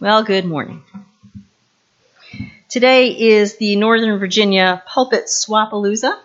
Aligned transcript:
Well, 0.00 0.22
good 0.22 0.44
morning. 0.44 0.84
Today 2.68 3.08
is 3.18 3.56
the 3.56 3.74
Northern 3.74 4.18
Virginia 4.18 4.82
Pulpit 4.86 5.24
Swapalooza, 5.24 6.16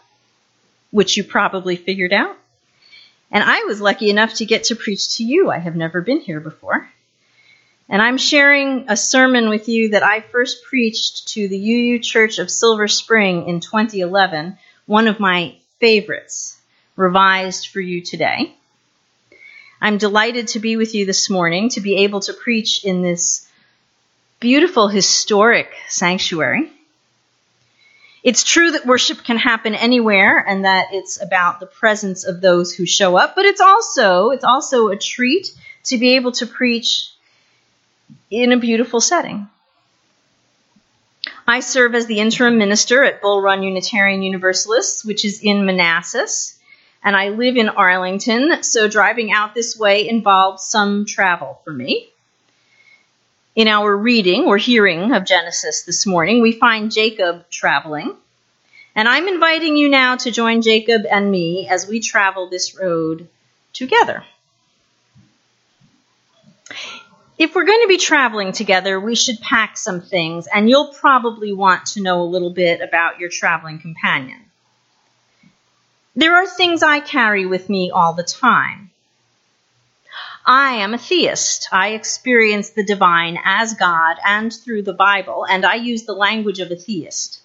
which 0.92 1.18
you 1.18 1.24
probably 1.24 1.76
figured 1.76 2.14
out. 2.14 2.38
And 3.32 3.44
I 3.44 3.64
was 3.64 3.82
lucky 3.82 4.12
enough 4.12 4.36
to 4.36 4.46
get 4.46 4.66
to 4.66 4.76
preach 4.76 5.18
to 5.18 5.24
you. 5.24 5.50
I 5.50 5.58
have 5.58 5.76
never 5.76 6.02
been 6.02 6.20
here 6.20 6.40
before. 6.40 6.88
And 7.90 8.02
I'm 8.02 8.18
sharing 8.18 8.86
a 8.90 8.96
sermon 8.96 9.50
with 9.50 9.68
you 9.68 9.90
that 9.90 10.04
I 10.04 10.22
first 10.22 10.64
preached 10.66 11.30
to 11.30 11.48
the 11.48 11.58
UU 11.58 12.00
Church 12.00 12.38
of 12.38 12.52
Silver 12.52 12.88
Spring 12.88 13.48
in 13.48 13.60
2011, 13.60 14.58
one 14.86 15.08
of 15.08 15.20
my 15.20 15.56
favorites, 15.80 16.60
revised 16.96 17.70
for 17.70 17.82
you 17.82 18.02
today. 18.02 18.56
I'm 19.84 19.98
delighted 19.98 20.48
to 20.50 20.60
be 20.60 20.78
with 20.78 20.96
you 20.96 21.06
this 21.06 21.30
morning, 21.30 21.68
to 21.72 21.82
be 21.82 22.06
able 22.06 22.22
to 22.22 22.32
preach 22.32 22.86
in 22.86 23.02
this 23.02 23.46
beautiful 24.40 24.88
historic 24.88 25.74
sanctuary. 25.90 26.72
It's 28.24 28.46
true 28.46 28.72
that 28.72 28.86
worship 28.86 29.26
can 29.26 29.36
happen 29.36 29.76
anywhere 29.76 30.38
and 30.40 30.64
that 30.64 30.94
it's 30.94 31.22
about 31.22 31.60
the 31.60 31.66
presence 31.66 32.24
of 32.24 32.40
those 32.40 32.74
who 32.74 32.86
show 32.86 33.18
up, 33.18 33.36
but 33.36 33.44
it's 33.44 33.60
also 33.60 34.30
it's 34.30 34.46
also 34.46 34.88
a 34.88 34.96
treat 34.96 35.52
to 35.84 35.98
be 35.98 36.16
able 36.16 36.32
to 36.32 36.48
preach 36.48 37.10
in 38.32 38.54
a 38.54 38.58
beautiful 38.58 39.02
setting. 39.02 39.50
I 41.46 41.60
serve 41.60 41.94
as 41.94 42.06
the 42.06 42.22
interim 42.22 42.58
minister 42.58 43.04
at 43.04 43.22
Bull 43.22 43.42
Run 43.42 43.64
Unitarian 43.64 44.24
Universalists, 44.24 45.04
which 45.04 45.26
is 45.26 45.42
in 45.42 45.66
Manassas, 45.66 46.58
and 47.04 47.16
I 47.16 47.30
live 47.30 47.58
in 47.58 47.70
Arlington, 47.70 48.64
so 48.64 48.88
driving 48.88 49.32
out 49.32 49.54
this 49.54 49.78
way 49.78 50.08
involves 50.08 50.64
some 50.64 51.06
travel 51.06 51.60
for 51.64 51.74
me. 51.74 52.10
In 53.56 53.68
our 53.68 53.96
reading 53.96 54.46
or 54.46 54.58
hearing 54.58 55.14
of 55.14 55.26
Genesis 55.26 55.84
this 55.84 56.06
morning, 56.06 56.42
we 56.42 56.54
find 56.54 56.92
Jacob 56.92 57.50
traveling. 57.50 58.16
And 58.96 59.08
I'm 59.08 59.28
inviting 59.28 59.76
you 59.76 59.90
now 59.90 60.16
to 60.18 60.32
join 60.32 60.62
Jacob 60.62 61.04
and 61.10 61.30
me 61.30 61.68
as 61.68 61.88
we 61.88 62.00
travel 62.00 62.50
this 62.50 62.76
road 62.80 63.28
together. 63.74 64.24
If 67.38 67.56
we're 67.56 67.66
going 67.66 67.82
to 67.82 67.88
be 67.88 67.98
traveling 67.98 68.54
together, 68.54 69.00
we 69.00 69.16
should 69.16 69.40
pack 69.42 69.78
some 69.78 70.02
things, 70.02 70.48
and 70.48 70.70
you'll 70.70 70.94
probably 70.94 71.52
want 71.52 71.88
to 71.88 72.02
know 72.02 72.22
a 72.22 72.24
little 72.24 72.52
bit 72.52 72.82
about 72.82 73.20
your 73.20 73.30
traveling 73.30 73.80
companion. 73.80 74.40
There 76.16 76.36
are 76.36 76.46
things 76.46 76.84
I 76.84 77.00
carry 77.00 77.46
with 77.46 77.70
me 77.70 77.90
all 77.90 78.14
the 78.14 78.24
time. 78.24 78.92
I 80.46 80.76
am 80.76 80.94
a 80.94 80.98
theist. 80.98 81.70
I 81.72 81.90
experience 81.90 82.70
the 82.70 82.84
divine 82.84 83.40
as 83.44 83.74
God 83.74 84.18
and 84.26 84.54
through 84.54 84.84
the 84.84 84.94
Bible, 84.94 85.46
and 85.50 85.66
I 85.66 85.76
use 85.76 86.04
the 86.04 86.14
language 86.14 86.60
of 86.60 86.70
a 86.70 86.76
theist. 86.76 87.42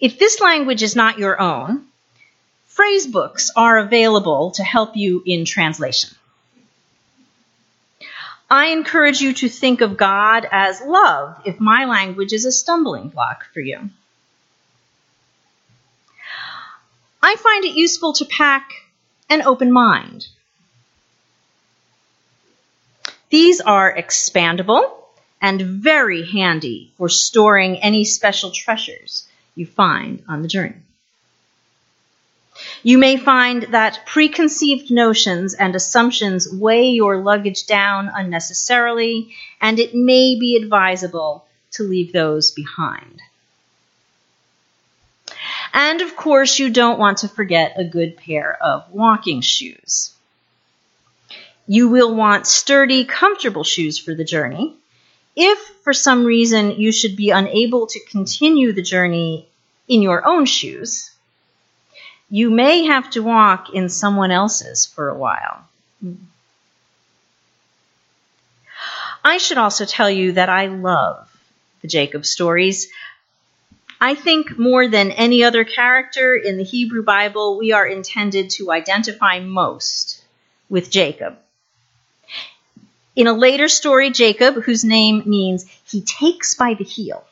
If 0.00 0.18
this 0.18 0.40
language 0.40 0.82
is 0.82 0.96
not 0.96 1.18
your 1.18 1.40
own, 1.40 1.86
phrase 2.66 3.06
books 3.06 3.50
are 3.56 3.78
available 3.78 4.50
to 4.52 4.64
help 4.64 4.96
you 4.96 5.22
in 5.24 5.44
translation. 5.44 6.10
I 8.50 8.66
encourage 8.66 9.20
you 9.20 9.32
to 9.34 9.48
think 9.48 9.80
of 9.80 9.96
God 9.96 10.46
as 10.50 10.82
love 10.82 11.40
if 11.46 11.58
my 11.58 11.86
language 11.86 12.32
is 12.32 12.44
a 12.44 12.52
stumbling 12.52 13.08
block 13.08 13.46
for 13.54 13.60
you. 13.60 13.90
I 17.26 17.36
find 17.36 17.64
it 17.64 17.74
useful 17.74 18.12
to 18.12 18.26
pack 18.26 18.70
an 19.30 19.40
open 19.40 19.72
mind. 19.72 20.26
These 23.30 23.62
are 23.62 23.96
expandable 23.96 24.92
and 25.40 25.62
very 25.62 26.30
handy 26.30 26.92
for 26.98 27.08
storing 27.08 27.78
any 27.78 28.04
special 28.04 28.50
treasures 28.50 29.26
you 29.54 29.64
find 29.64 30.22
on 30.28 30.42
the 30.42 30.48
journey. 30.48 30.82
You 32.82 32.98
may 32.98 33.16
find 33.16 33.62
that 33.70 34.04
preconceived 34.04 34.90
notions 34.90 35.54
and 35.54 35.74
assumptions 35.74 36.46
weigh 36.52 36.90
your 36.90 37.16
luggage 37.22 37.64
down 37.64 38.10
unnecessarily, 38.14 39.34
and 39.62 39.78
it 39.78 39.94
may 39.94 40.36
be 40.38 40.56
advisable 40.62 41.46
to 41.70 41.84
leave 41.84 42.12
those 42.12 42.50
behind. 42.50 43.22
And 45.74 46.00
of 46.02 46.14
course, 46.14 46.60
you 46.60 46.70
don't 46.70 47.00
want 47.00 47.18
to 47.18 47.28
forget 47.28 47.74
a 47.76 47.84
good 47.84 48.16
pair 48.16 48.56
of 48.62 48.88
walking 48.92 49.40
shoes. 49.40 50.14
You 51.66 51.88
will 51.88 52.14
want 52.14 52.46
sturdy, 52.46 53.04
comfortable 53.04 53.64
shoes 53.64 53.98
for 53.98 54.14
the 54.14 54.24
journey. 54.24 54.76
If 55.34 55.58
for 55.82 55.92
some 55.92 56.24
reason 56.24 56.80
you 56.80 56.92
should 56.92 57.16
be 57.16 57.30
unable 57.30 57.88
to 57.88 58.00
continue 58.08 58.72
the 58.72 58.82
journey 58.82 59.48
in 59.88 60.00
your 60.00 60.24
own 60.24 60.46
shoes, 60.46 61.10
you 62.30 62.50
may 62.50 62.84
have 62.84 63.10
to 63.10 63.24
walk 63.24 63.74
in 63.74 63.88
someone 63.88 64.30
else's 64.30 64.86
for 64.86 65.08
a 65.08 65.18
while. 65.18 65.66
I 69.24 69.38
should 69.38 69.58
also 69.58 69.86
tell 69.86 70.10
you 70.10 70.32
that 70.32 70.48
I 70.48 70.66
love 70.66 71.28
the 71.80 71.88
Jacob 71.88 72.24
stories. 72.24 72.92
I 74.04 74.14
think 74.14 74.58
more 74.58 74.86
than 74.86 75.12
any 75.12 75.44
other 75.44 75.64
character 75.64 76.34
in 76.34 76.58
the 76.58 76.62
Hebrew 76.62 77.02
Bible, 77.02 77.56
we 77.56 77.72
are 77.72 77.86
intended 77.86 78.50
to 78.50 78.70
identify 78.70 79.40
most 79.40 80.22
with 80.68 80.90
Jacob. 80.90 81.38
In 83.16 83.28
a 83.28 83.32
later 83.32 83.66
story, 83.66 84.10
Jacob, 84.10 84.56
whose 84.56 84.84
name 84.84 85.22
means 85.24 85.64
he 85.86 86.02
takes 86.02 86.52
by 86.52 86.74
the 86.74 86.84
heel, 86.84 87.24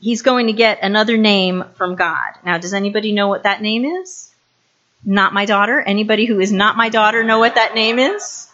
he's 0.00 0.22
going 0.22 0.48
to 0.48 0.52
get 0.52 0.82
another 0.82 1.16
name 1.16 1.62
from 1.76 1.94
God. 1.94 2.32
Now, 2.44 2.58
does 2.58 2.74
anybody 2.74 3.12
know 3.12 3.28
what 3.28 3.44
that 3.44 3.62
name 3.62 3.84
is? 3.84 4.34
Not 5.04 5.32
my 5.32 5.44
daughter. 5.44 5.80
Anybody 5.80 6.26
who 6.26 6.40
is 6.40 6.50
not 6.50 6.76
my 6.76 6.88
daughter 6.88 7.22
know 7.22 7.38
what 7.38 7.54
that 7.54 7.76
name 7.76 8.00
is? 8.00 8.48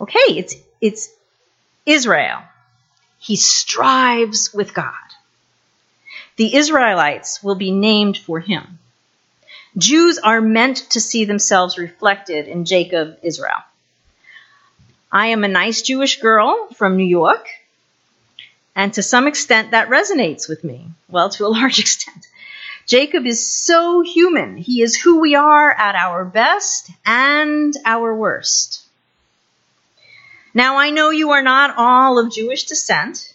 Okay, 0.00 0.30
it's 0.30 0.56
it's 0.80 1.10
Israel. 1.86 2.42
He 3.18 3.36
strives 3.36 4.52
with 4.54 4.74
God. 4.74 4.94
The 6.36 6.54
Israelites 6.54 7.42
will 7.42 7.56
be 7.56 7.70
named 7.70 8.16
for 8.16 8.40
him. 8.40 8.78
Jews 9.76 10.18
are 10.18 10.40
meant 10.40 10.78
to 10.90 11.00
see 11.00 11.24
themselves 11.24 11.78
reflected 11.78 12.48
in 12.48 12.64
Jacob, 12.64 13.18
Israel. 13.22 13.62
I 15.10 15.28
am 15.28 15.44
a 15.44 15.48
nice 15.48 15.82
Jewish 15.82 16.20
girl 16.20 16.68
from 16.74 16.96
New 16.96 17.06
York, 17.06 17.48
and 18.74 18.92
to 18.94 19.02
some 19.02 19.26
extent 19.26 19.72
that 19.72 19.88
resonates 19.88 20.48
with 20.48 20.62
me. 20.62 20.86
Well, 21.08 21.30
to 21.30 21.46
a 21.46 21.48
large 21.58 21.78
extent. 21.78 22.26
Jacob 22.86 23.26
is 23.26 23.44
so 23.44 24.00
human. 24.00 24.56
He 24.56 24.80
is 24.80 24.96
who 24.96 25.20
we 25.20 25.34
are 25.34 25.70
at 25.70 25.94
our 25.94 26.24
best 26.24 26.90
and 27.04 27.74
our 27.84 28.14
worst. 28.14 28.77
Now, 30.58 30.78
I 30.78 30.90
know 30.90 31.10
you 31.10 31.30
are 31.30 31.42
not 31.54 31.74
all 31.76 32.18
of 32.18 32.32
Jewish 32.32 32.64
descent, 32.64 33.32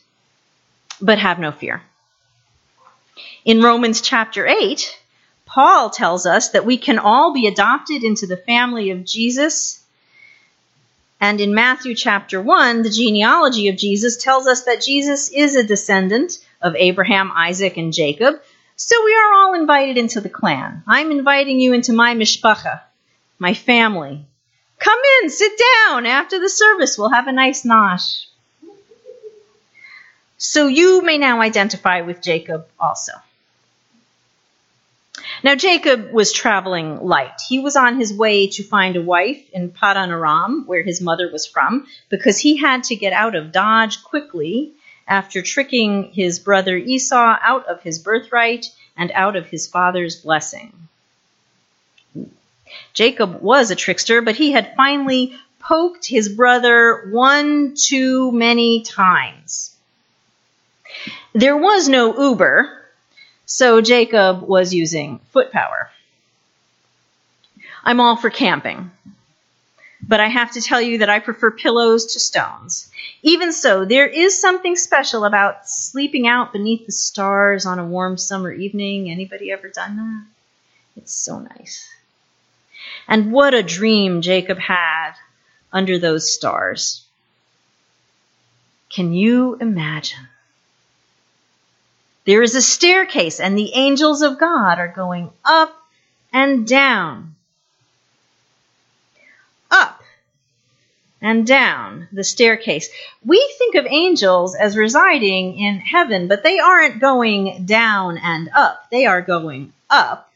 but 1.00 1.20
have 1.20 1.40
no 1.40 1.54
fear. 1.54 1.82
In 3.46 3.62
Romans 3.62 4.02
chapter 4.02 4.46
8, 4.46 5.00
Paul 5.46 5.90
tells 5.90 6.26
us 6.26 6.50
that 6.50 6.66
we 6.66 6.78
can 6.78 7.00
all 7.00 7.32
be 7.32 7.48
adopted 7.48 8.04
into 8.04 8.28
the 8.28 8.36
family 8.36 8.92
of 8.92 9.06
Jesus. 9.06 9.82
And 11.22 11.40
in 11.40 11.56
Matthew 11.56 11.96
chapter 11.96 12.42
1, 12.42 12.82
the 12.82 12.90
genealogy 12.90 13.70
of 13.70 13.78
Jesus 13.78 14.18
tells 14.18 14.46
us 14.46 14.66
that 14.66 14.82
Jesus 14.82 15.30
is 15.30 15.56
a 15.56 15.64
descendant 15.64 16.46
of 16.62 16.76
Abraham, 16.76 17.32
Isaac, 17.34 17.78
and 17.78 17.94
Jacob. 17.94 18.36
So 18.76 19.02
we 19.02 19.16
are 19.16 19.34
all 19.34 19.54
invited 19.54 19.98
into 19.98 20.20
the 20.20 20.28
clan. 20.28 20.84
I'm 20.86 21.10
inviting 21.10 21.62
you 21.62 21.72
into 21.72 21.94
my 21.94 22.16
mishpacha, 22.16 22.82
my 23.40 23.54
family. 23.54 24.26
Come 24.84 25.00
in, 25.22 25.30
sit 25.30 25.54
down. 25.88 26.06
After 26.06 26.40
the 26.40 26.50
service, 26.50 26.98
we'll 26.98 27.10
have 27.10 27.28
a 27.28 27.32
nice 27.32 27.64
nosh. 27.64 28.26
So 30.38 30.68
you 30.68 31.02
may 31.02 31.18
now 31.18 31.40
identify 31.40 32.02
with 32.02 32.22
Jacob 32.22 32.68
also. 32.78 33.14
Now 35.42 35.56
Jacob 35.56 36.12
was 36.12 36.34
traveling 36.34 37.00
light. 37.00 37.40
He 37.48 37.60
was 37.60 37.78
on 37.78 37.98
his 37.98 38.14
way 38.14 38.48
to 38.48 38.64
find 38.64 38.98
a 38.98 39.02
wife 39.02 39.42
in 39.54 39.72
Padan 39.72 40.12
Aram, 40.12 40.66
where 40.66 40.84
his 40.84 41.00
mother 41.00 41.32
was 41.32 41.48
from, 41.48 41.88
because 42.10 42.38
he 42.38 42.58
had 42.58 42.84
to 42.86 42.96
get 42.98 43.14
out 43.14 43.36
of 43.36 43.54
Dodge 43.54 44.04
quickly 44.04 44.74
after 45.08 45.42
tricking 45.42 46.12
his 46.12 46.40
brother 46.40 46.76
Esau 46.76 47.38
out 47.42 47.68
of 47.68 47.82
his 47.82 48.00
birthright 48.00 48.66
and 48.98 49.12
out 49.12 49.38
of 49.38 49.48
his 49.48 49.66
father's 49.66 50.18
blessing. 50.18 50.90
Jacob 52.94 53.42
was 53.42 53.72
a 53.72 53.76
trickster, 53.76 54.22
but 54.22 54.36
he 54.36 54.52
had 54.52 54.76
finally 54.76 55.36
poked 55.60 56.06
his 56.06 56.30
brother 56.30 57.10
one 57.12 57.76
too 57.76 58.32
many 58.32 58.84
times. 58.84 59.76
There 61.34 61.58
was 61.58 61.88
no 61.90 62.30
Uber, 62.30 62.80
So 63.46 63.82
Jacob 63.82 64.42
was 64.42 64.74
using 64.74 65.20
foot 65.32 65.52
power. 65.52 65.90
I'm 67.84 68.00
all 68.00 68.16
for 68.16 68.30
camping, 68.30 68.92
but 70.02 70.20
I 70.20 70.28
have 70.28 70.52
to 70.54 70.62
tell 70.62 70.82
you 70.82 71.00
that 71.00 71.10
I 71.10 71.20
prefer 71.20 71.52
pillows 71.52 72.14
to 72.14 72.20
stones. 72.20 72.90
Even 73.22 73.52
so, 73.52 73.86
there 73.86 74.08
is 74.08 74.40
something 74.40 74.76
special 74.76 75.26
about 75.26 75.68
sleeping 75.68 76.28
out 76.28 76.54
beneath 76.54 76.86
the 76.86 76.92
stars 76.92 77.66
on 77.66 77.80
a 77.80 77.86
warm 77.86 78.18
summer 78.18 78.52
evening. 78.52 79.12
Anybody 79.12 79.52
ever 79.52 79.70
done 79.70 79.98
that? 79.98 80.26
It's 81.02 81.14
so 81.14 81.40
nice. 81.40 81.88
And 83.08 83.32
what 83.32 83.54
a 83.54 83.64
dream 83.64 84.22
Jacob 84.22 84.60
had 84.60 85.14
under 85.72 86.00
those 86.00 86.34
stars. 86.34 87.04
Can 88.90 89.14
you 89.14 89.58
imagine? 89.60 90.28
There 92.26 92.42
is 92.42 92.56
a 92.56 92.62
staircase, 92.62 93.40
and 93.40 93.58
the 93.58 93.74
angels 93.74 94.22
of 94.22 94.40
God 94.40 94.80
are 94.80 94.88
going 94.88 95.32
up 95.44 95.76
and 96.32 96.66
down. 96.66 97.36
Up 99.70 100.02
and 101.22 101.48
down 101.48 102.08
the 102.12 102.24
staircase. 102.24 102.90
We 103.26 103.40
think 103.58 103.76
of 103.76 103.86
angels 103.90 104.56
as 104.56 104.78
residing 104.78 105.58
in 105.58 105.80
heaven, 105.80 106.28
but 106.28 106.44
they 106.44 106.60
aren't 106.60 107.00
going 107.00 107.66
down 107.66 108.18
and 108.18 108.50
up. 108.54 108.90
They 108.92 109.06
are 109.06 109.22
going 109.22 109.74
up 109.90 110.30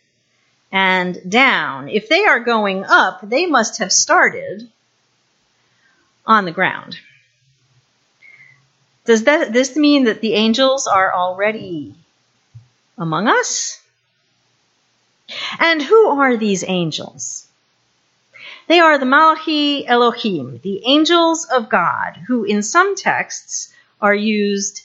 and 0.71 1.17
down. 1.29 1.89
If 1.89 2.09
they 2.09 2.25
are 2.25 2.39
going 2.39 2.83
up, 2.83 3.21
they 3.21 3.45
must 3.45 3.79
have 3.79 3.91
started 3.91 4.69
on 6.25 6.45
the 6.45 6.51
ground. 6.51 6.97
Does 9.05 9.23
that, 9.23 9.53
this 9.53 9.77
mean 9.77 10.03
that 10.03 10.19
the 10.19 10.33
angels 10.33 10.85
are 10.85 11.13
already 11.13 11.95
among 12.97 13.27
us? 13.27 13.81
And 15.59 15.81
who 15.81 16.07
are 16.09 16.35
these 16.35 16.63
angels? 16.67 17.47
They 18.67 18.79
are 18.79 18.97
the 18.97 19.05
Malachi 19.05 19.87
Elohim, 19.87 20.59
the 20.61 20.85
angels 20.85 21.45
of 21.45 21.69
God, 21.69 22.17
who 22.27 22.43
in 22.43 22.61
some 22.61 22.95
texts 22.95 23.73
are 24.01 24.15
used 24.15 24.81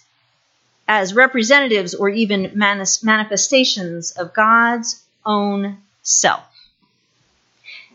as 0.86 1.14
representatives 1.14 1.94
or 1.94 2.08
even 2.08 2.52
manifestations 2.54 4.12
of 4.12 4.34
God's 4.34 5.02
own 5.24 5.78
self. 6.02 6.44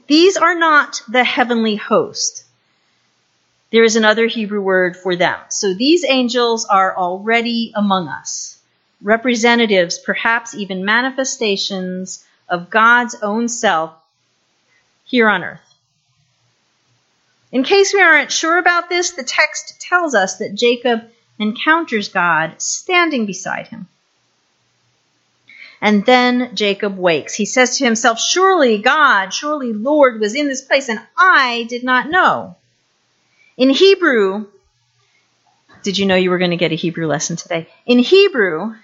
These 0.07 0.37
are 0.37 0.55
not 0.55 1.01
the 1.09 1.23
heavenly 1.23 1.75
host 1.75 2.45
there 3.69 3.83
is 3.83 3.97
another 3.97 4.27
Hebrew 4.27 4.61
word 4.61 4.95
for 4.95 5.15
them. 5.15 5.37
So 5.49 5.73
these 5.73 6.05
angels 6.05 6.65
are 6.65 6.95
already 6.95 7.73
among 7.75 8.07
us, 8.07 8.59
representatives, 9.01 9.99
perhaps 9.99 10.55
even 10.55 10.85
manifestations 10.85 12.25
of 12.47 12.69
God's 12.69 13.15
own 13.15 13.49
self 13.49 13.93
here 15.03 15.29
on 15.29 15.43
earth. 15.43 15.59
In 17.51 17.63
case 17.63 17.93
we 17.93 18.01
aren't 18.01 18.31
sure 18.31 18.57
about 18.57 18.87
this, 18.89 19.11
the 19.11 19.23
text 19.23 19.81
tells 19.81 20.15
us 20.15 20.37
that 20.37 20.55
Jacob 20.55 21.01
encounters 21.37 22.09
God 22.09 22.61
standing 22.61 23.25
beside 23.25 23.67
him. 23.67 23.87
And 25.81 26.05
then 26.05 26.55
Jacob 26.55 26.97
wakes. 26.97 27.33
He 27.33 27.45
says 27.45 27.77
to 27.77 27.85
himself, 27.85 28.19
Surely 28.19 28.79
God, 28.79 29.33
surely 29.33 29.73
Lord 29.73 30.19
was 30.19 30.33
in 30.33 30.47
this 30.47 30.61
place, 30.61 30.89
and 30.89 30.99
I 31.17 31.65
did 31.69 31.83
not 31.83 32.09
know. 32.09 32.55
In 33.57 33.69
Hebrew, 33.69 34.47
did 35.83 35.97
you 35.97 36.05
know 36.05 36.15
you 36.15 36.29
were 36.29 36.39
going 36.39 36.51
to 36.51 36.57
get 36.57 36.71
a 36.71 36.75
Hebrew 36.75 37.07
lesson 37.07 37.35
today? 37.35 37.67
In 37.85 37.99
Hebrew, 37.99 38.75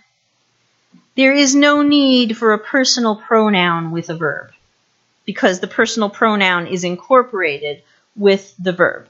there 1.16 1.34
is 1.34 1.56
no 1.56 1.81
need 1.81 2.38
for 2.38 2.54
a 2.54 2.60
personal 2.60 3.16
pronoun 3.16 3.92
with 3.92 4.10
a 4.10 4.16
verb 4.16 4.51
because 5.25 5.60
the 5.60 5.68
personal 5.68 6.10
pronoun 6.10 6.68
is 6.68 6.84
incorporated 6.84 7.84
with 8.16 8.54
the 8.57 8.74
verb. 8.74 9.07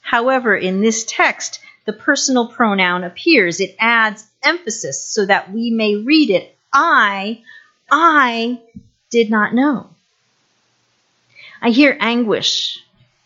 However, 0.00 0.56
in 0.56 0.80
this 0.80 1.04
text, 1.04 1.60
the 1.84 1.92
personal 1.92 2.48
pronoun 2.48 3.04
appears. 3.04 3.60
It 3.60 3.76
adds 3.78 4.24
emphasis 4.42 5.02
so 5.02 5.26
that 5.26 5.52
we 5.52 5.70
may 5.70 5.96
read 5.96 6.30
it. 6.30 6.51
I, 6.72 7.42
I 7.90 8.60
did 9.10 9.30
not 9.30 9.54
know. 9.54 9.90
I 11.60 11.70
hear 11.70 11.96
anguish 12.00 12.82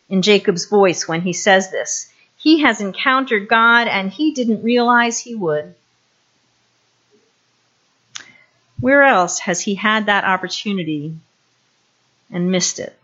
in 0.09 0.23
Jacob's 0.23 0.67
voice 0.67 1.09
when 1.09 1.23
he 1.23 1.33
says 1.33 1.71
this. 1.71 2.13
He 2.37 2.61
has 2.61 2.81
encountered 2.81 3.49
God 3.49 3.89
and 3.89 4.11
he 4.11 4.33
didn't 4.33 4.63
realize 4.63 5.19
he 5.19 5.35
would. 5.35 5.75
Where 8.81 9.03
else 9.03 9.39
has 9.41 9.61
he 9.61 9.75
had 9.75 10.07
that 10.07 10.25
opportunity 10.25 11.17
and 12.31 12.51
missed 12.51 12.79
it? 12.79 12.97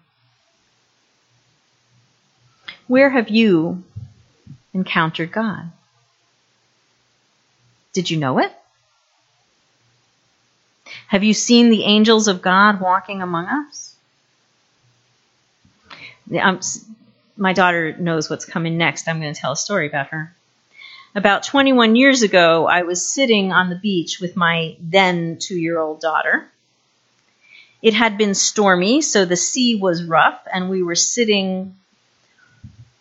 Where 2.89 3.09
have 3.09 3.31
you 3.31 3.83
encountered 4.75 5.33
God? 5.33 5.71
Did 7.95 8.11
you 8.11 8.19
know 8.19 8.39
it? 8.39 8.53
Have 11.13 11.25
you 11.25 11.35
seen 11.35 11.69
the 11.69 11.85
angels 11.85 12.27
of 12.27 12.41
God 12.41 12.81
walking 12.81 13.21
among 13.21 13.45
us? 13.45 13.95
Um, 16.31 16.39
I'm, 16.39 16.61
my 17.37 17.53
daughter 17.53 17.95
knows 17.99 18.31
what's 18.31 18.47
coming 18.47 18.79
next. 18.79 19.07
I'm 19.07 19.21
going 19.21 19.35
to 19.35 19.39
tell 19.39 19.53
a 19.53 19.57
story 19.57 19.87
about 19.87 20.07
her. 20.07 20.35
About 21.15 21.43
21 21.43 21.97
years 21.97 22.23
ago, 22.23 22.67
I 22.67 22.85
was 22.85 23.07
sitting 23.07 23.53
on 23.53 23.69
the 23.69 23.77
beach 23.77 24.21
with 24.23 24.37
my 24.37 24.75
then 24.81 25.37
two 25.39 25.59
year 25.59 25.79
old 25.79 26.01
daughter. 26.01 26.49
It 27.83 27.93
had 27.93 28.17
been 28.17 28.35
stormy, 28.35 29.03
so 29.03 29.27
the 29.27 29.37
sea 29.37 29.75
was 29.75 30.03
rough, 30.03 30.41
and 30.51 30.71
we 30.71 30.83
were 30.83 30.95
sitting 30.95 31.77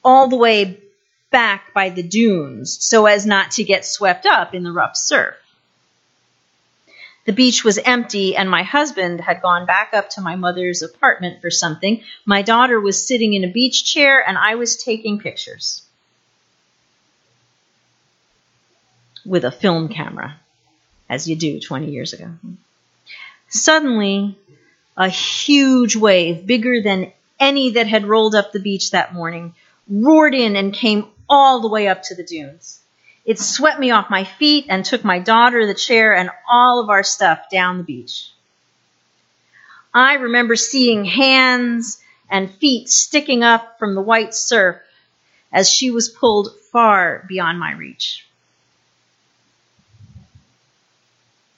all 0.04 0.28
the 0.28 0.36
way 0.36 0.81
back 1.30 1.74
by 1.74 1.88
the 1.88 2.04
dunes 2.04 2.78
so 2.84 3.06
as 3.06 3.25
not 3.25 3.52
to 3.52 3.63
get 3.63 3.86
swept 3.86 4.25
up 4.25 4.54
in 4.54 4.63
the 4.63 4.72
rough 4.74 4.98
surf. 4.98 5.41
The 7.31 7.36
beach 7.36 7.63
was 7.63 7.78
empty, 7.78 8.36
and 8.36 8.50
my 8.50 8.63
husband 8.63 9.22
had 9.22 9.42
gone 9.42 9.66
back 9.66 9.92
up 9.94 10.10
to 10.10 10.22
my 10.22 10.36
mother's 10.36 10.82
apartment 10.82 11.39
for 11.39 11.50
something. 11.50 12.03
My 12.25 12.41
daughter 12.41 12.77
was 12.77 13.08
sitting 13.08 13.34
in 13.34 13.46
a 13.46 13.48
beach 13.48 13.86
chair, 13.86 14.22
and 14.27 14.38
I 14.38 14.56
was 14.56 14.84
taking 14.84 15.17
pictures 15.17 15.82
with 19.25 19.46
a 19.46 19.51
film 19.51 19.88
camera, 19.88 20.41
as 21.10 21.25
you 21.25 21.38
do 21.38 21.62
20 21.62 21.89
years 21.89 22.12
ago. 22.12 22.32
Suddenly, 23.48 24.38
a 24.98 25.08
huge 25.08 25.96
wave, 25.96 26.46
bigger 26.46 26.82
than 26.82 27.13
any 27.39 27.70
that 27.70 27.88
had 27.88 28.03
rolled 28.03 28.36
up 28.36 28.51
the 28.51 28.60
beach 28.60 28.91
that 28.91 29.13
morning, 29.13 29.56
roared 29.88 30.36
in 30.36 30.58
and 30.58 30.74
came 30.74 31.08
all 31.29 31.62
the 31.62 31.70
way 31.70 31.88
up 31.88 32.03
to 32.03 32.15
the 32.15 32.25
dunes. 32.25 32.82
It 33.24 33.40
swept 33.40 33.80
me 33.80 33.92
off 33.92 34.10
my 34.10 34.24
feet 34.24 34.66
and 34.70 34.84
took 34.84 35.04
my 35.04 35.20
daughter, 35.20 35.68
the 35.68 35.74
chair, 35.74 36.16
and 36.16 36.32
all 36.50 36.80
of 36.80 36.90
our 36.90 37.04
stuff 37.04 37.50
down 37.51 37.78
the 37.78 37.84
beach. 37.84 38.30
I 39.94 40.16
remember 40.16 40.56
seeing 40.56 41.06
hands 41.06 42.01
and 42.30 42.50
feet 42.50 42.90
sticking 42.90 43.44
up 43.44 43.78
from 43.78 43.94
the 43.94 44.01
white 44.01 44.34
surf 44.34 44.78
as 45.51 45.70
she 45.70 45.92
was 45.92 46.10
pulled 46.10 46.58
far 46.72 47.25
beyond 47.28 47.60
my 47.60 47.74
reach. 47.74 48.25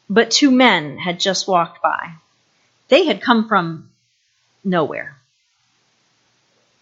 But 0.10 0.32
two 0.32 0.52
men 0.52 0.98
had 0.98 1.20
just 1.20 1.48
walked 1.48 1.82
by. 1.82 2.14
They 2.90 3.06
had 3.06 3.22
come 3.22 3.48
from 3.48 3.90
nowhere. 4.64 5.16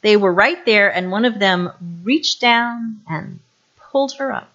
They 0.02 0.18
were 0.18 0.34
right 0.34 0.66
there, 0.66 0.92
and 0.92 1.12
one 1.12 1.26
of 1.26 1.38
them 1.38 2.02
reached 2.04 2.42
down 2.42 3.02
and 3.08 3.40
pulled 3.78 4.14
her 4.18 4.32
up. 4.32 4.50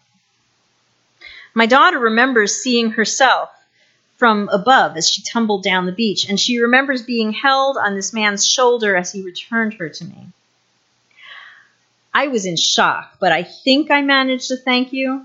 My 1.57 1.65
daughter 1.65 1.99
remembers 1.99 2.55
seeing 2.55 2.91
herself 2.91 3.49
from 4.19 4.51
above 4.53 4.99
as 4.99 5.09
she 5.09 5.23
tumbled 5.23 5.63
down 5.63 5.87
the 5.87 5.93
beach, 5.93 6.29
and 6.29 6.39
she 6.39 6.59
remembers 6.59 7.01
being 7.03 7.33
held 7.33 7.79
on 7.79 7.95
this 7.95 8.13
man's 8.13 8.47
shoulder 8.47 8.95
as 8.95 9.11
he 9.11 9.23
returned 9.23 9.73
her 9.75 9.89
to 9.89 10.05
me. 10.05 10.29
I 12.13 12.29
was 12.29 12.45
in 12.45 12.57
shock, 12.57 13.17
but 13.21 13.33
I 13.33 13.43
think 13.43 13.91
I 13.91 14.03
managed 14.03 14.49
to 14.49 14.59
thank 14.59 14.93
you. 14.93 15.25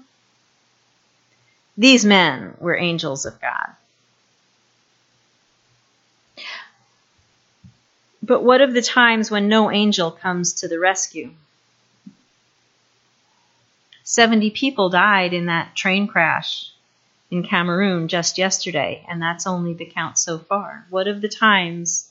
These 1.77 2.05
men 2.05 2.55
were 2.59 2.77
angels 2.77 3.25
of 3.25 3.41
God. 3.41 3.75
But 8.23 8.41
what 8.41 8.61
of 8.61 8.73
the 8.73 8.81
times 8.81 9.29
when 9.29 9.50
no 9.50 9.69
angel 9.69 10.11
comes 10.11 10.53
to 10.61 10.69
the 10.69 10.79
rescue? 10.79 11.31
70 14.03 14.51
people 14.51 14.89
died 14.89 15.34
in 15.34 15.46
that 15.46 15.75
train 15.75 16.08
crash 16.08 16.72
in 17.29 17.43
Cameroon 17.43 18.08
just 18.08 18.38
yesterday, 18.38 19.05
and 19.08 19.22
that's 19.22 19.48
only 19.48 19.74
the 19.74 19.86
count 19.86 20.17
so 20.17 20.38
far. 20.38 20.86
What 20.89 21.08
of 21.08 21.22
the 21.22 21.29
times 21.29 22.10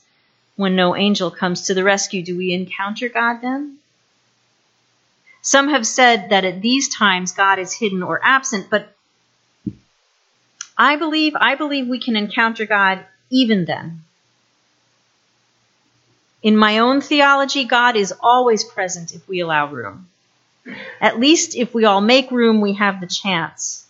when 0.55 0.75
no 0.75 0.95
angel 0.95 1.31
comes 1.31 1.63
to 1.63 1.73
the 1.73 1.83
rescue? 1.83 2.23
Do 2.23 2.37
we 2.37 2.53
encounter 2.53 3.09
God 3.09 3.39
then? 3.41 3.77
Some 5.41 5.69
have 5.69 5.87
said 5.87 6.29
that 6.29 6.45
at 6.45 6.61
these 6.61 6.95
times 6.95 7.31
God 7.31 7.59
is 7.59 7.73
hidden 7.73 8.03
or 8.03 8.19
absent, 8.23 8.69
but 8.69 8.95
I 10.77 10.95
believe, 10.95 11.33
I 11.35 11.55
believe 11.55 11.87
we 11.87 11.99
can 11.99 12.15
encounter 12.15 12.65
God 12.65 13.05
even 13.29 13.65
then. 13.65 14.03
In 16.43 16.57
my 16.57 16.79
own 16.79 17.01
theology, 17.01 17.65
God 17.65 17.95
is 17.95 18.13
always 18.19 18.63
present 18.63 19.13
if 19.13 19.27
we 19.27 19.39
allow 19.39 19.67
room. 19.67 20.09
At 20.99 21.19
least 21.19 21.55
if 21.55 21.73
we 21.73 21.85
all 21.85 22.01
make 22.01 22.31
room, 22.31 22.61
we 22.61 22.73
have 22.73 23.01
the 23.01 23.07
chance 23.07 23.85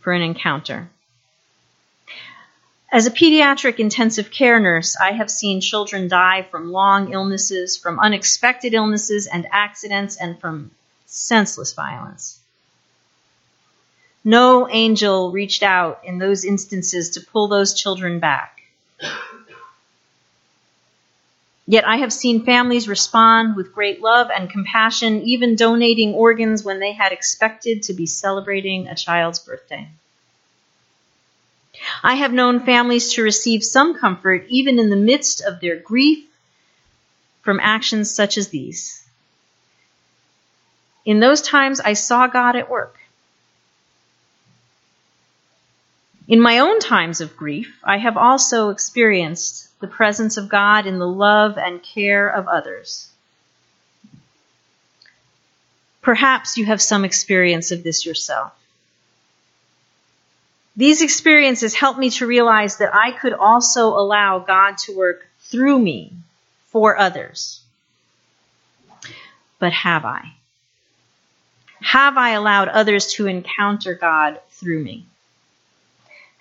for 0.00 0.12
an 0.12 0.22
encounter. 0.22 0.88
As 2.90 3.06
a 3.06 3.10
pediatric 3.10 3.78
intensive 3.78 4.30
care 4.30 4.60
nurse, 4.60 4.96
I 4.96 5.12
have 5.12 5.30
seen 5.30 5.62
children 5.62 6.08
die 6.08 6.42
from 6.42 6.72
long 6.72 7.12
illnesses, 7.12 7.76
from 7.76 7.98
unexpected 7.98 8.74
illnesses 8.74 9.26
and 9.26 9.46
accidents, 9.50 10.16
and 10.16 10.38
from 10.38 10.70
senseless 11.06 11.72
violence. 11.72 12.38
No 14.24 14.68
angel 14.68 15.32
reached 15.32 15.62
out 15.62 16.00
in 16.04 16.18
those 16.18 16.44
instances 16.44 17.10
to 17.10 17.20
pull 17.20 17.48
those 17.48 17.74
children 17.74 18.18
back. 18.18 18.60
Yet 21.66 21.86
I 21.86 21.98
have 21.98 22.12
seen 22.12 22.44
families 22.44 22.88
respond 22.88 23.54
with 23.54 23.72
great 23.72 24.00
love 24.00 24.30
and 24.30 24.50
compassion, 24.50 25.22
even 25.22 25.54
donating 25.54 26.14
organs 26.14 26.64
when 26.64 26.80
they 26.80 26.92
had 26.92 27.12
expected 27.12 27.84
to 27.84 27.94
be 27.94 28.06
celebrating 28.06 28.88
a 28.88 28.96
child's 28.96 29.38
birthday. 29.38 29.88
I 32.02 32.16
have 32.16 32.32
known 32.32 32.60
families 32.60 33.12
to 33.14 33.22
receive 33.22 33.64
some 33.64 33.98
comfort, 33.98 34.46
even 34.48 34.78
in 34.78 34.90
the 34.90 34.96
midst 34.96 35.40
of 35.40 35.60
their 35.60 35.76
grief, 35.76 36.24
from 37.42 37.60
actions 37.60 38.12
such 38.12 38.36
as 38.38 38.48
these. 38.48 39.04
In 41.04 41.20
those 41.20 41.42
times, 41.42 41.80
I 41.80 41.94
saw 41.94 42.26
God 42.26 42.56
at 42.56 42.70
work. 42.70 42.98
In 46.28 46.40
my 46.40 46.58
own 46.58 46.78
times 46.78 47.20
of 47.20 47.36
grief, 47.36 47.80
I 47.82 47.98
have 47.98 48.16
also 48.16 48.70
experienced 48.70 49.68
the 49.82 49.88
presence 49.88 50.38
of 50.38 50.48
God 50.48 50.86
in 50.86 50.98
the 50.98 51.06
love 51.06 51.58
and 51.58 51.82
care 51.82 52.28
of 52.28 52.48
others. 52.48 53.10
Perhaps 56.00 56.56
you 56.56 56.64
have 56.64 56.80
some 56.80 57.04
experience 57.04 57.72
of 57.72 57.82
this 57.82 58.06
yourself. 58.06 58.52
These 60.76 61.02
experiences 61.02 61.74
helped 61.74 61.98
me 61.98 62.10
to 62.10 62.26
realize 62.26 62.78
that 62.78 62.94
I 62.94 63.10
could 63.10 63.34
also 63.34 63.88
allow 63.88 64.38
God 64.38 64.78
to 64.78 64.96
work 64.96 65.26
through 65.40 65.78
me 65.78 66.12
for 66.68 66.96
others. 66.96 67.60
But 69.58 69.72
have 69.72 70.04
I? 70.04 70.32
Have 71.82 72.16
I 72.16 72.30
allowed 72.30 72.68
others 72.68 73.14
to 73.14 73.26
encounter 73.26 73.94
God 73.94 74.40
through 74.48 74.82
me? 74.82 75.06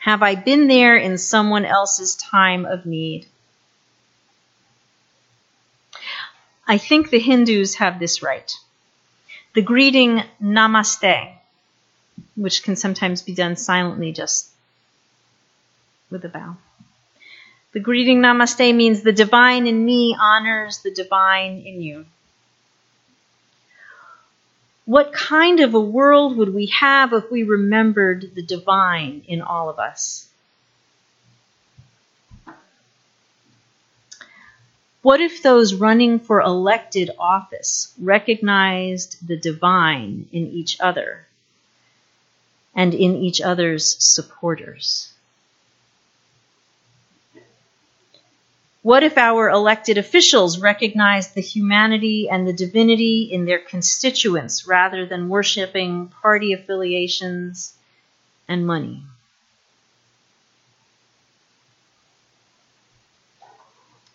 Have 0.02 0.24
I 0.24 0.34
been 0.34 0.68
there 0.68 0.98
in 0.98 1.20
someone 1.20 1.64
else's 1.64 2.16
time 2.16 2.66
of 2.66 2.88
need? 2.88 3.28
I 6.68 6.80
think 6.80 7.12
the 7.12 7.20
Hindus 7.20 7.76
have 7.76 8.00
this 8.00 8.24
right. 8.24 8.52
The 9.54 9.62
greeting 9.62 10.24
namaste, 10.42 11.36
which 12.36 12.64
can 12.64 12.76
sometimes 12.76 13.22
be 13.22 13.36
done 13.36 13.56
silently 13.56 14.12
just 14.12 14.50
with 16.10 16.26
a 16.26 16.30
bow. 16.30 16.58
The 17.74 17.80
greeting 17.80 18.22
namaste 18.22 18.74
means 18.74 19.04
the 19.04 19.12
divine 19.12 19.68
in 19.68 19.86
me 19.86 20.18
honors 20.20 20.80
the 20.80 20.90
divine 20.90 21.62
in 21.64 21.80
you. 21.80 22.08
What 24.92 25.14
kind 25.14 25.62
of 25.62 25.74
a 25.74 25.80
world 25.80 26.36
would 26.36 26.54
we 26.54 26.66
have 26.66 27.14
if 27.14 27.32
we 27.32 27.44
remembered 27.44 28.36
the 28.36 28.42
divine 28.42 29.24
in 29.26 29.42
all 29.42 29.70
of 29.70 29.80
us? 29.80 30.28
What 35.02 35.22
if 35.22 35.42
those 35.42 35.76
running 35.76 36.20
for 36.20 36.42
elected 36.42 37.10
office 37.18 37.94
recognized 38.02 39.26
the 39.26 39.38
divine 39.38 40.28
in 40.34 40.48
each 40.48 40.78
other 40.82 41.26
and 42.76 42.94
in 42.94 43.16
each 43.16 43.40
other's 43.40 43.96
supporters? 44.04 45.11
What 48.84 49.04
if 49.04 49.18
our 49.18 49.48
elected 49.50 50.00
officials 50.00 50.60
recognized 50.60 51.36
the 51.36 51.42
humanity 51.42 52.30
and 52.32 52.48
the 52.48 52.54
divinity 52.54 53.30
in 53.32 53.46
their 53.46 53.60
constituents 53.60 54.68
rather 54.68 55.06
than 55.06 55.30
worshiping 55.30 56.08
party 56.08 56.54
affiliations 56.54 57.74
and 58.48 58.66
money? 58.66 59.04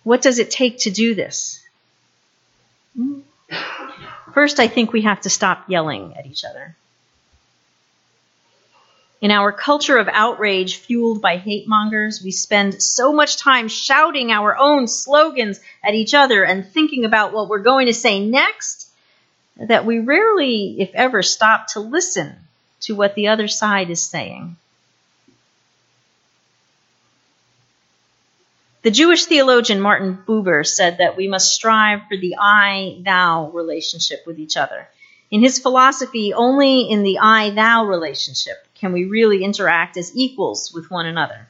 What 0.02 0.22
does 0.22 0.40
it 0.40 0.50
take 0.50 0.78
to 0.80 0.90
do 0.90 1.14
this? 1.14 1.64
Hmm? 2.96 3.20
First, 4.34 4.58
I 4.58 4.66
think 4.66 4.92
we 4.92 5.02
have 5.02 5.20
to 5.22 5.30
stop 5.30 5.68
yelling 5.68 6.14
at 6.16 6.26
each 6.26 6.44
other. 6.44 6.76
In 9.22 9.30
our 9.30 9.50
culture 9.50 9.96
of 9.96 10.08
outrage 10.12 10.76
fueled 10.76 11.22
by 11.22 11.38
hate 11.38 11.66
mongers, 11.66 12.22
we 12.22 12.30
spend 12.30 12.82
so 12.82 13.14
much 13.14 13.38
time 13.38 13.68
shouting 13.68 14.30
our 14.30 14.56
own 14.56 14.86
slogans 14.88 15.58
at 15.82 15.94
each 15.94 16.12
other 16.12 16.44
and 16.44 16.66
thinking 16.66 17.06
about 17.06 17.32
what 17.32 17.48
we're 17.48 17.60
going 17.60 17.86
to 17.86 17.94
say 17.94 18.24
next 18.24 18.90
that 19.56 19.86
we 19.86 20.00
rarely, 20.00 20.76
if 20.78 20.90
ever, 20.94 21.22
stop 21.22 21.68
to 21.68 21.80
listen 21.80 22.36
to 22.80 22.94
what 22.94 23.14
the 23.14 23.28
other 23.28 23.48
side 23.48 23.88
is 23.88 24.02
saying. 24.02 24.56
The 28.82 28.90
Jewish 28.90 29.24
theologian 29.24 29.80
Martin 29.80 30.18
Buber 30.28 30.64
said 30.64 30.98
that 30.98 31.16
we 31.16 31.26
must 31.26 31.54
strive 31.54 32.02
for 32.06 32.18
the 32.18 32.36
I 32.38 33.00
thou 33.02 33.48
relationship 33.48 34.24
with 34.26 34.38
each 34.38 34.58
other. 34.58 34.86
In 35.30 35.40
his 35.40 35.58
philosophy, 35.58 36.34
only 36.34 36.82
in 36.82 37.02
the 37.02 37.18
I 37.18 37.50
thou 37.50 37.86
relationship 37.86 38.65
can 38.80 38.92
we 38.92 39.04
really 39.04 39.44
interact 39.44 39.96
as 39.96 40.14
equals 40.14 40.72
with 40.72 40.90
one 40.90 41.06
another. 41.06 41.48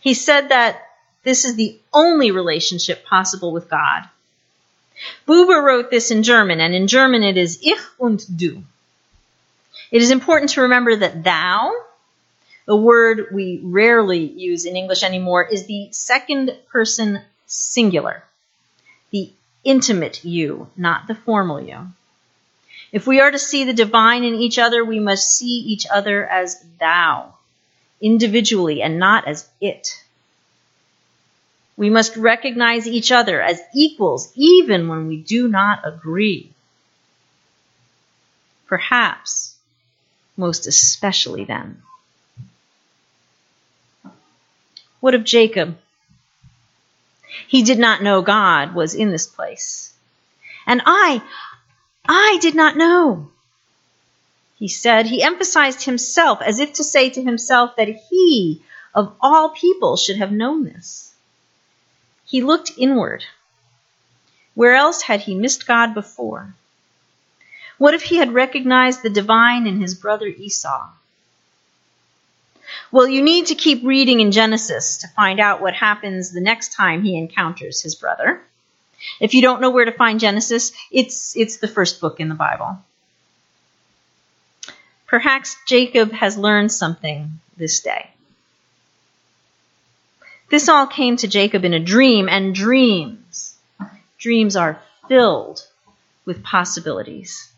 He 0.00 0.14
said 0.14 0.48
that 0.48 0.82
this 1.22 1.44
is 1.44 1.56
the 1.56 1.78
only 1.92 2.30
relationship 2.30 3.04
possible 3.04 3.52
with 3.52 3.68
God. 3.68 4.08
Buber 5.26 5.62
wrote 5.62 5.90
this 5.90 6.10
in 6.10 6.22
German, 6.22 6.60
and 6.60 6.74
in 6.74 6.86
German 6.86 7.22
it 7.22 7.36
is 7.36 7.58
ich 7.62 7.80
und 7.98 8.24
du. 8.36 8.62
It 9.90 10.02
is 10.02 10.10
important 10.10 10.50
to 10.52 10.62
remember 10.62 10.96
that 10.96 11.24
thou, 11.24 11.72
a 12.68 12.76
word 12.76 13.28
we 13.32 13.60
rarely 13.62 14.24
use 14.24 14.64
in 14.64 14.76
English 14.76 15.02
anymore, 15.02 15.44
is 15.44 15.66
the 15.66 15.88
second 15.90 16.56
person 16.70 17.20
singular, 17.46 18.24
the 19.10 19.32
intimate 19.64 20.24
you, 20.24 20.68
not 20.76 21.06
the 21.06 21.14
formal 21.14 21.60
you. 21.60 21.88
If 22.94 23.08
we 23.08 23.20
are 23.20 23.32
to 23.32 23.40
see 23.40 23.64
the 23.64 23.72
divine 23.72 24.22
in 24.22 24.36
each 24.36 24.56
other, 24.56 24.84
we 24.84 25.00
must 25.00 25.36
see 25.36 25.58
each 25.58 25.84
other 25.84 26.24
as 26.24 26.64
thou, 26.78 27.34
individually 28.00 28.82
and 28.82 29.00
not 29.00 29.26
as 29.26 29.48
it. 29.60 30.00
We 31.76 31.90
must 31.90 32.16
recognize 32.16 32.86
each 32.86 33.10
other 33.10 33.42
as 33.42 33.60
equals 33.74 34.30
even 34.36 34.86
when 34.86 35.08
we 35.08 35.16
do 35.16 35.48
not 35.48 35.80
agree. 35.82 36.52
Perhaps 38.68 39.56
most 40.36 40.68
especially 40.68 41.44
then. 41.44 41.82
What 45.00 45.14
of 45.14 45.24
Jacob? 45.24 45.78
He 47.48 47.64
did 47.64 47.80
not 47.80 48.04
know 48.04 48.22
God 48.22 48.72
was 48.72 48.94
in 48.94 49.10
this 49.10 49.26
place. 49.26 49.92
And 50.64 50.80
I, 50.86 51.20
I 52.06 52.38
did 52.40 52.54
not 52.54 52.76
know. 52.76 53.30
He 54.58 54.68
said, 54.68 55.06
he 55.06 55.22
emphasized 55.22 55.84
himself 55.84 56.40
as 56.42 56.60
if 56.60 56.74
to 56.74 56.84
say 56.84 57.10
to 57.10 57.22
himself 57.22 57.76
that 57.76 57.88
he, 57.88 58.62
of 58.94 59.14
all 59.20 59.50
people, 59.50 59.96
should 59.96 60.16
have 60.16 60.32
known 60.32 60.64
this. 60.64 61.12
He 62.24 62.42
looked 62.42 62.72
inward. 62.78 63.24
Where 64.54 64.74
else 64.74 65.02
had 65.02 65.20
he 65.20 65.34
missed 65.34 65.66
God 65.66 65.94
before? 65.94 66.54
What 67.78 67.94
if 67.94 68.02
he 68.02 68.16
had 68.16 68.32
recognized 68.32 69.02
the 69.02 69.10
divine 69.10 69.66
in 69.66 69.80
his 69.80 69.94
brother 69.94 70.26
Esau? 70.26 70.88
Well, 72.92 73.08
you 73.08 73.22
need 73.22 73.46
to 73.46 73.54
keep 73.54 73.84
reading 73.84 74.20
in 74.20 74.30
Genesis 74.30 74.98
to 74.98 75.08
find 75.08 75.40
out 75.40 75.60
what 75.60 75.74
happens 75.74 76.30
the 76.30 76.40
next 76.40 76.72
time 76.72 77.02
he 77.02 77.16
encounters 77.16 77.82
his 77.82 77.94
brother. 77.94 78.42
If 79.20 79.34
you 79.34 79.42
don't 79.42 79.60
know 79.60 79.70
where 79.70 79.84
to 79.84 79.92
find 79.92 80.20
Genesis, 80.20 80.72
it's, 80.90 81.36
it's 81.36 81.58
the 81.58 81.68
first 81.68 82.00
book 82.00 82.20
in 82.20 82.28
the 82.28 82.34
Bible. 82.34 82.78
Perhaps 85.06 85.56
Jacob 85.66 86.12
has 86.12 86.36
learned 86.36 86.72
something 86.72 87.40
this 87.56 87.80
day. 87.80 88.10
This 90.50 90.68
all 90.68 90.86
came 90.86 91.16
to 91.16 91.28
Jacob 91.28 91.64
in 91.64 91.74
a 91.74 91.80
dream, 91.80 92.28
and 92.28 92.54
dreams, 92.54 93.56
dreams 94.18 94.56
are 94.56 94.80
filled 95.08 95.66
with 96.24 96.42
possibilities. 96.42 97.50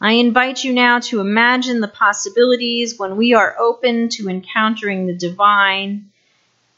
I 0.00 0.12
invite 0.12 0.64
you 0.64 0.72
now 0.72 0.98
to 1.00 1.20
imagine 1.20 1.80
the 1.80 1.88
possibilities 1.88 2.98
when 2.98 3.16
we 3.16 3.34
are 3.34 3.56
open 3.58 4.08
to 4.10 4.28
encountering 4.28 5.06
the 5.06 5.14
divine 5.14 6.10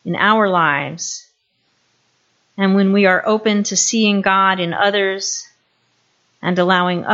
in 0.05 0.15
our 0.15 0.49
lives 0.49 1.24
and 2.57 2.75
when 2.75 2.93
we 2.93 3.07
are 3.07 3.27
open 3.27 3.65
to 3.65 3.77
seeing 3.77 4.23
God 4.23 4.61
in 4.61 4.73
others 4.73 5.47
and 6.43 6.59
allowing 6.59 7.05